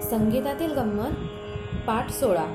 [0.00, 2.46] संगीतातील गंमत पाठ सोळा.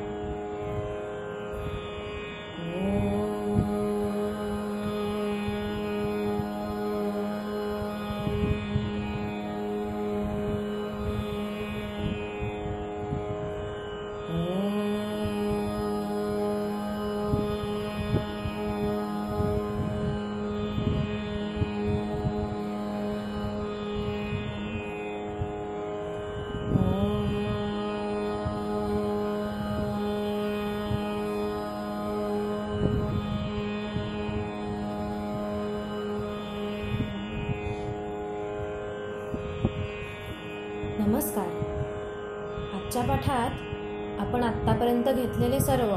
[43.27, 45.91] पाठात आपण आत्तापर्यंत घेतलेले सर्व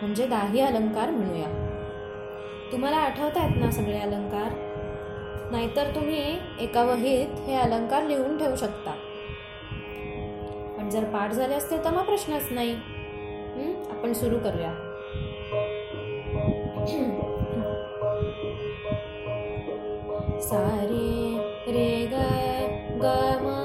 [0.00, 1.48] म्हणजे दाही अलंकार म्हणूया.
[2.72, 4.52] तुम्हाला आठवत आहेत ना सगळे अलंकार?
[5.50, 8.94] नाहीतर तुम्ही एका वहीत हे अलंकार लिहून ठेवू शकता.
[10.78, 12.74] पण जर पाठ झाले असते तर मग प्रश्नच नाही.
[13.90, 14.72] आपण सुरू करूया.
[20.40, 22.14] सारे रे ग
[23.02, 23.59] ग म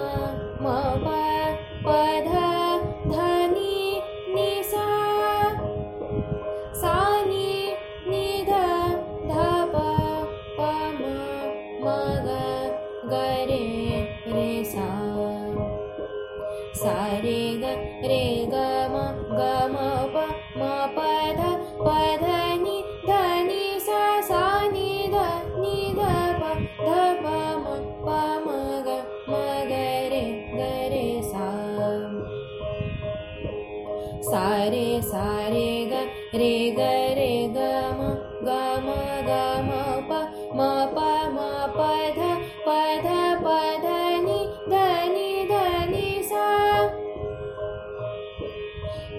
[36.39, 36.79] रे ग
[37.17, 37.57] रे ग
[37.97, 37.99] म
[38.45, 38.49] ग
[38.85, 38.87] म
[39.27, 39.31] ग
[39.67, 39.69] म
[40.09, 40.11] प
[40.57, 40.59] म
[40.95, 40.97] प
[41.35, 41.37] म
[41.77, 41.79] प
[42.17, 42.19] ध
[42.65, 42.67] प
[43.05, 43.07] ध
[43.43, 43.45] प
[43.83, 43.85] ध
[44.25, 44.39] नि
[44.71, 44.73] ध
[45.13, 45.53] नि ध
[45.91, 46.47] नि सा.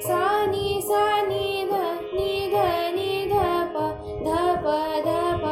[0.08, 1.72] सा नि सा नि ध
[2.14, 2.56] नि ध
[2.96, 3.34] नि ध
[3.74, 3.76] प
[4.26, 4.28] ध
[4.64, 4.66] प
[5.06, 5.08] ध
[5.44, 5.46] प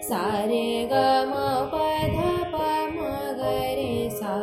[0.09, 0.93] सा रे ग
[1.29, 1.33] म
[1.71, 1.79] प
[2.13, 2.17] ध
[2.51, 2.55] प
[2.93, 2.97] म
[3.39, 3.41] ग
[3.79, 4.35] रे सा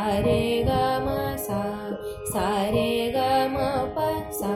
[0.00, 1.62] सारे रे सा
[2.32, 3.24] सारे ग
[3.96, 4.04] प
[4.36, 4.52] सा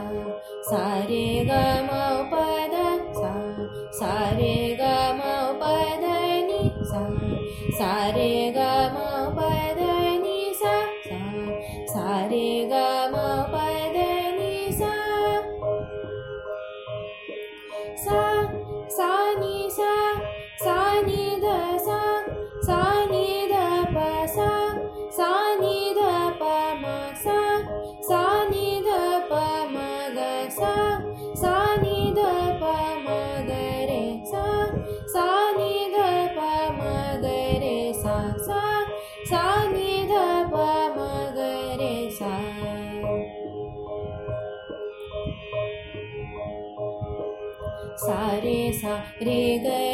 [0.68, 1.98] सारे रे
[2.30, 2.86] गी
[3.18, 3.32] सा
[3.98, 5.20] सारे गम
[5.62, 7.02] पदनि सा
[7.78, 8.32] सारे
[49.26, 49.93] रे ग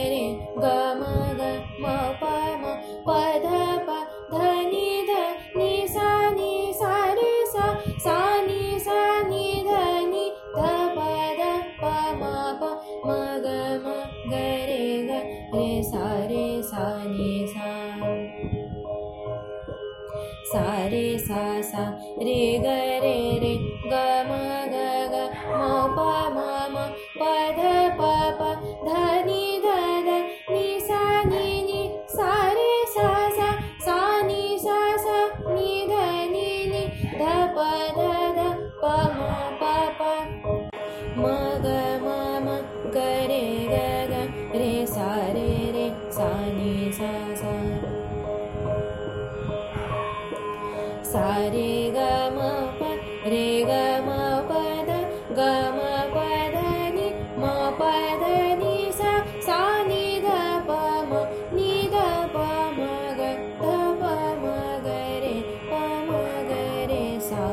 [55.37, 55.41] ग
[55.75, 55.81] म
[56.15, 56.23] प
[56.55, 56.61] ध
[56.95, 57.45] नि म
[57.79, 57.83] प
[58.21, 58.31] ध
[58.61, 59.13] नि सा
[59.47, 60.31] सा नि ध
[60.69, 60.79] प
[61.11, 61.23] म
[61.55, 62.03] नि ध
[62.35, 62.37] प
[62.79, 62.89] म
[63.19, 63.29] ग
[63.61, 64.11] ध प
[64.43, 64.55] म
[64.85, 65.35] ग रे
[65.71, 65.73] प
[66.09, 66.11] म
[66.49, 66.59] ग
[66.91, 67.47] रे सा।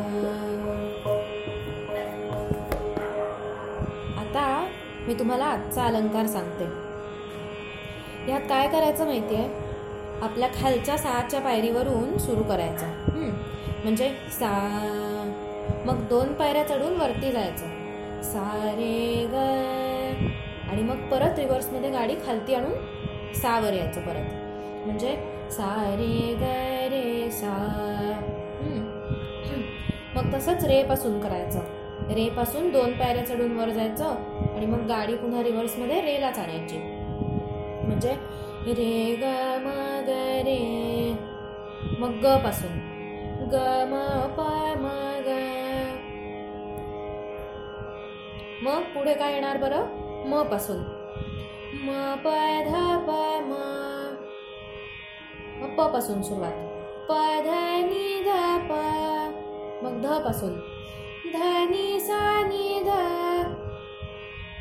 [4.21, 4.45] आता
[5.07, 6.65] मी तुम्हाला आजचा अलंकार सांगते.
[8.25, 9.65] ह्यात काय करायचं माहिती आहे
[10.21, 12.87] आपल्या खालच्या सहाच्या पायरीवरून सुरू करायचं.
[13.83, 14.49] म्हणजे सा
[15.87, 18.21] मग दोन पायऱ्या चढून वरती जायचं.
[18.21, 19.35] सा रे ग
[20.69, 24.33] आणि मग परत रिव्हर्समध्ये गाडी खालती आणून सावर यायचं परत.
[24.85, 25.15] म्हणजे
[25.51, 26.43] सा रे ग
[26.91, 27.53] रे सा.
[30.15, 31.59] मग तसंच रेपासून करायचं.
[32.09, 34.05] रेपासून दोन पायऱ्या चढून वर जायचं
[34.55, 36.77] आणि मग गाडी पुन्हा रिव्हर्समध्ये रेलाच आणायची.
[37.87, 38.13] म्हणजे
[38.73, 39.23] रे ग
[39.65, 39.69] म
[40.07, 40.59] ग रे.
[41.99, 42.79] मग ग पासून.
[43.51, 43.55] ग
[43.87, 43.97] म
[44.37, 44.41] प
[44.77, 44.87] म
[48.63, 49.85] मग पुढे काय येणार बरं?
[50.29, 50.77] म पासून.
[51.73, 52.27] म प
[52.67, 52.73] ध
[53.07, 53.11] प
[53.41, 53.53] म.
[55.61, 56.51] मग प पासून सुरुवात.
[57.09, 57.13] प
[57.45, 57.49] ध
[57.85, 58.29] नि ध
[58.69, 58.73] प.
[59.83, 60.53] मग ध पासून.
[61.33, 62.89] ध नि सा नि ध.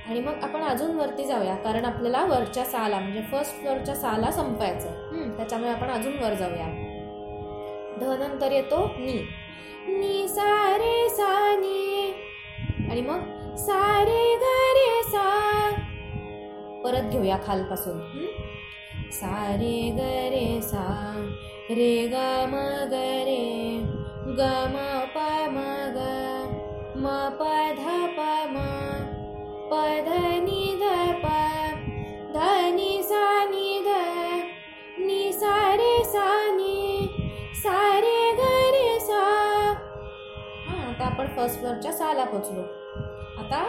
[0.09, 4.89] आणि मग आपण अजून वरती जाऊया कारण आपल्याला वरच्या साला म्हणजे फर्स्ट फ्लोअरच्या साला संपायचं
[5.37, 6.67] त्याच्यामुळे आपण अजून वर जाऊया.
[8.01, 9.29] ध नंतर येतो नी.
[9.89, 12.13] नी सा रे सा नी.
[12.91, 15.71] आणि मग सारे गरे ग रे सा
[16.85, 18.01] परत घेऊया खालपासून.
[19.13, 21.13] सारे गरे ग रे सा
[21.71, 22.15] रे ग
[22.49, 22.55] म
[22.87, 23.81] ग रे.
[24.27, 24.77] ग म
[25.15, 25.19] प
[25.51, 25.59] म
[25.97, 25.99] ग.
[26.97, 27.43] म प
[27.79, 27.85] ध
[28.17, 28.21] प
[28.51, 28.57] म.
[29.71, 29.75] प
[30.07, 30.09] ध
[30.45, 31.27] नि ध प.
[32.35, 32.39] ध
[32.75, 33.89] नि सा नि ध.
[34.99, 37.09] नि सा रे सा नि.
[37.55, 38.41] सा रे ग
[38.75, 39.23] रे सा
[40.67, 42.86] हां आता आपण फर्स्ट फ्लोअरच्या साला पोचलो.
[43.47, 43.65] आता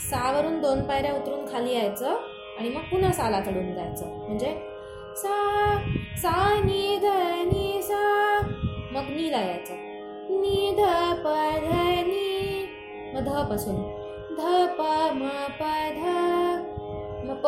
[0.00, 2.16] सावरून दोन पायऱ्या उतरून खाली यायचं
[2.58, 4.06] आणि मग पुन्हा साला चढून जायचं.
[4.06, 4.54] म्हणजे
[5.16, 5.76] सा
[6.16, 7.06] सा नि ध
[7.46, 8.40] नी सा.
[8.92, 9.74] मग नीला यायचं.
[10.40, 10.80] नि ध
[11.24, 11.28] प
[11.62, 11.74] ध
[12.06, 12.66] नी.
[13.14, 13.74] मग ध पासून.
[14.34, 14.82] ध प
[15.14, 15.28] म
[15.60, 15.62] प
[15.96, 16.06] ध.
[17.26, 17.46] म प.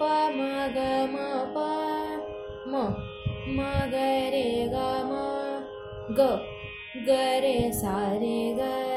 [0.00, 0.02] प
[0.34, 0.78] म ग
[1.10, 1.16] म
[1.54, 1.58] प.
[2.66, 2.88] म.
[3.46, 3.60] म
[3.92, 3.94] ग
[4.34, 5.14] रे ग म.
[6.10, 6.20] ग.
[7.06, 7.10] ग
[7.42, 8.87] रे सा रे ग.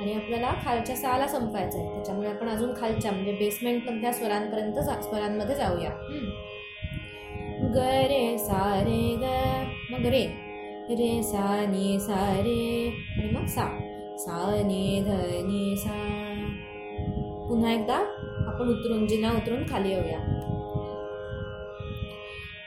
[0.00, 1.94] आणि आपल्याला खालच्या सहाला संपायचं आहे.
[1.94, 5.90] त्याच्यामुळे आपण अजून खालच्या म्हणजे बेसमेंटमधल्या स्वरांपर्यंत जा स्वरांमध्ये जाऊया.
[7.74, 7.76] ग
[8.10, 9.24] रे सा रे ग
[9.92, 10.26] मग रे.
[10.90, 13.80] रे सा नि सा रे आणि मग सा.
[14.18, 15.10] सा नि ध
[15.44, 16.00] नि सा.
[17.48, 17.96] पुन्हा एकदा
[18.46, 20.18] आपण उतरून जिना उतरून खाली येऊया.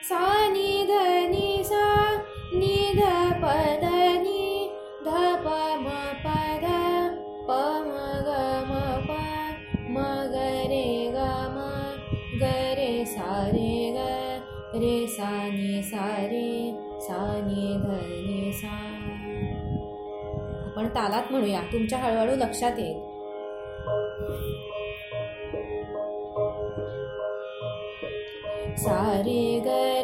[0.04, 0.92] सा नि ध
[1.30, 2.18] नि सा.
[2.54, 3.02] नि ध
[3.44, 3.97] पद
[14.78, 17.42] रे सा नि सा रे सा.
[17.46, 17.90] नि ध
[18.26, 18.76] नि सा
[20.66, 23.00] आपण तालात म्हणूया तुमच्या हळूहळू लक्षात येईल.
[28.76, 29.97] सा रे ग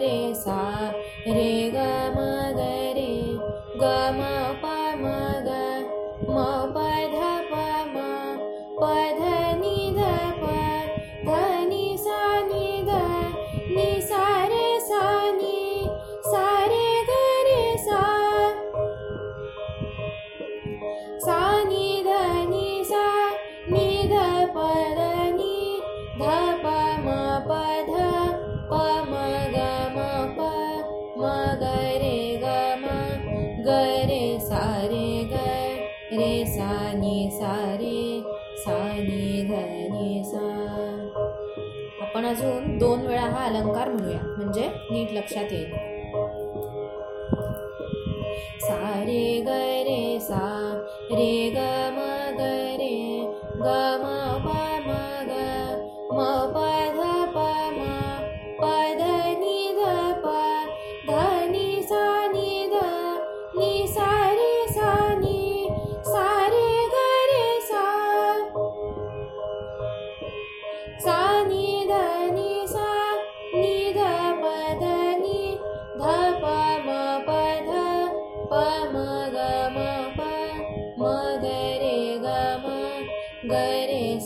[37.44, 38.24] सारे
[38.58, 40.40] साने धने सा.
[42.02, 44.20] आपण अजून दोन वेळा हा अलंकार म्हणूया.
[44.24, 45.72] म्हणजे नीट लक्षात येईल.
[48.60, 49.48] सारे ग
[49.88, 50.72] रे सा
[51.12, 51.58] रे ग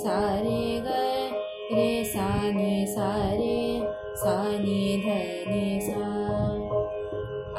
[0.07, 0.87] सारे ग
[1.75, 3.81] रे साने सारे
[4.15, 6.01] साने धने सा।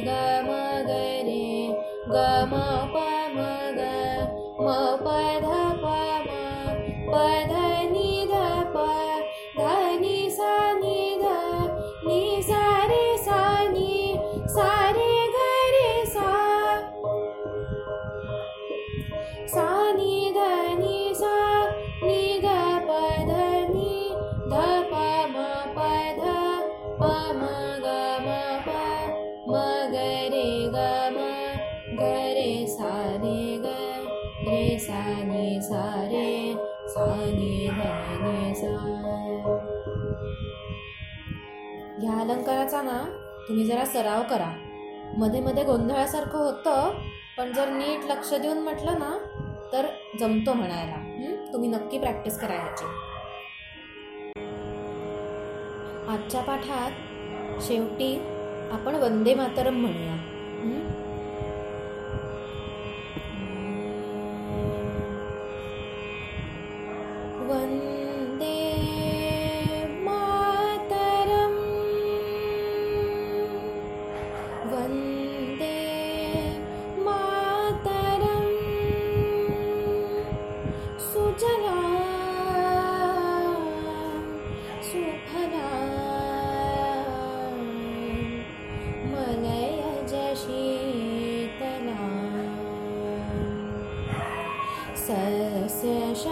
[42.02, 42.99] ह्या अलंकाराचा ना
[43.49, 44.50] तुम्ही जरा सराव करा.
[45.19, 46.99] मध्ये मध्ये गोंधळासारखं होतं
[47.38, 49.19] पण जर नीट लक्ष देऊन म्हटलं ना
[49.73, 49.87] तर
[50.21, 50.97] जमतो म्हणायला.
[51.52, 52.85] तुम्ही नक्की प्रॅक्टिस करा याची.
[56.09, 56.90] आजच्या पाठात
[57.62, 58.14] शेवटी
[58.73, 60.30] आपण वंदे मातरम म्हणूया.
[95.11, 96.25] शेष